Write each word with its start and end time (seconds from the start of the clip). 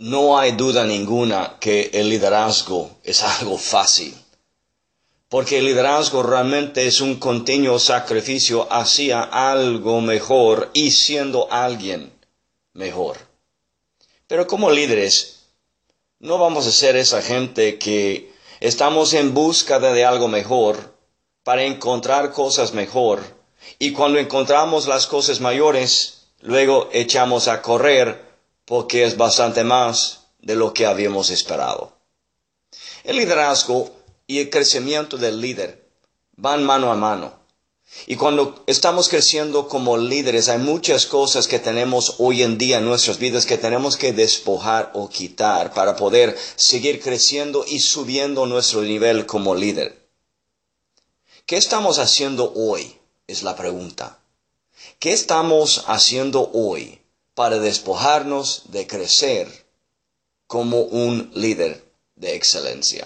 no 0.00 0.38
hay 0.38 0.52
duda 0.52 0.86
ninguna 0.86 1.58
que 1.60 1.90
el 1.92 2.08
liderazgo 2.08 2.90
es 3.04 3.22
algo 3.22 3.58
fácil. 3.58 4.16
Porque 5.28 5.58
el 5.58 5.66
liderazgo 5.66 6.22
realmente 6.22 6.86
es 6.86 7.02
un 7.02 7.16
continuo 7.16 7.78
sacrificio 7.78 8.66
hacia 8.72 9.22
algo 9.22 10.00
mejor 10.00 10.70
y 10.72 10.90
siendo 10.90 11.52
alguien 11.52 12.10
mejor. 12.72 13.18
Pero 14.26 14.46
como 14.46 14.70
líderes, 14.70 15.40
no 16.18 16.38
vamos 16.38 16.66
a 16.66 16.72
ser 16.72 16.96
esa 16.96 17.20
gente 17.20 17.78
que 17.78 18.32
estamos 18.60 19.12
en 19.12 19.34
busca 19.34 19.78
de 19.80 20.06
algo 20.06 20.28
mejor 20.28 20.94
para 21.44 21.64
encontrar 21.64 22.32
cosas 22.32 22.72
mejor 22.72 23.20
y 23.78 23.92
cuando 23.92 24.18
encontramos 24.18 24.86
las 24.86 25.06
cosas 25.06 25.40
mayores, 25.40 26.22
luego 26.40 26.88
echamos 26.90 27.48
a 27.48 27.60
correr 27.60 28.29
porque 28.70 29.02
es 29.02 29.16
bastante 29.16 29.64
más 29.64 30.28
de 30.38 30.54
lo 30.54 30.72
que 30.72 30.86
habíamos 30.86 31.30
esperado. 31.30 31.92
El 33.02 33.16
liderazgo 33.16 33.90
y 34.28 34.38
el 34.38 34.48
crecimiento 34.48 35.18
del 35.18 35.40
líder 35.40 35.90
van 36.36 36.62
mano 36.62 36.92
a 36.92 36.94
mano. 36.94 37.34
Y 38.06 38.14
cuando 38.14 38.62
estamos 38.68 39.08
creciendo 39.08 39.66
como 39.66 39.96
líderes, 39.96 40.48
hay 40.48 40.58
muchas 40.58 41.06
cosas 41.06 41.48
que 41.48 41.58
tenemos 41.58 42.14
hoy 42.18 42.44
en 42.44 42.58
día 42.58 42.78
en 42.78 42.84
nuestras 42.84 43.18
vidas 43.18 43.44
que 43.44 43.58
tenemos 43.58 43.96
que 43.96 44.12
despojar 44.12 44.92
o 44.94 45.08
quitar 45.08 45.74
para 45.74 45.96
poder 45.96 46.38
seguir 46.54 47.00
creciendo 47.00 47.64
y 47.66 47.80
subiendo 47.80 48.46
nuestro 48.46 48.82
nivel 48.82 49.26
como 49.26 49.56
líder. 49.56 50.08
¿Qué 51.44 51.56
estamos 51.56 51.98
haciendo 51.98 52.52
hoy? 52.54 52.96
Es 53.26 53.42
la 53.42 53.56
pregunta. 53.56 54.20
¿Qué 55.00 55.12
estamos 55.12 55.82
haciendo 55.88 56.52
hoy 56.52 56.99
para 57.40 57.58
despojarnos 57.58 58.64
de 58.70 58.86
crecer 58.86 59.48
como 60.46 60.82
un 60.82 61.30
líder 61.34 61.82
de 62.14 62.34
excelencia. 62.34 62.98